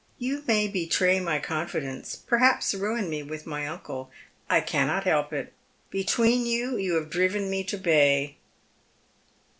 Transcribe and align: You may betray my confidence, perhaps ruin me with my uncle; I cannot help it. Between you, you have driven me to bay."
You 0.17 0.43
may 0.47 0.67
betray 0.67 1.19
my 1.19 1.37
confidence, 1.37 2.15
perhaps 2.15 2.73
ruin 2.73 3.07
me 3.07 3.21
with 3.21 3.45
my 3.45 3.67
uncle; 3.67 4.09
I 4.49 4.59
cannot 4.59 5.03
help 5.03 5.31
it. 5.31 5.53
Between 5.91 6.47
you, 6.47 6.75
you 6.75 6.95
have 6.95 7.11
driven 7.11 7.51
me 7.51 7.63
to 7.65 7.77
bay." 7.77 8.37